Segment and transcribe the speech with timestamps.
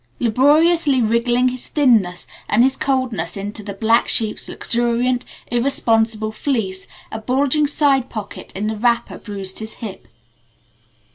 [0.19, 7.19] Laboriously wriggling his thinness and his coldness into the black sheep's luxuriant, irresponsible fleece, a
[7.19, 10.07] bulging side pocket in the wrapper bruised his hip.